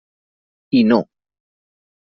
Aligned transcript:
I 0.79 0.81
no. 0.89 0.99